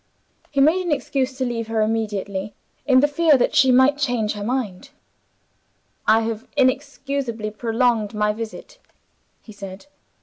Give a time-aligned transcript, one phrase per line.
[0.49, 2.55] He made an excuse to leave her immediately,
[2.87, 4.89] in the fear that she might change her mind.
[6.07, 8.79] "I have inexcusably prolonged my visit,"
[9.43, 9.85] he said.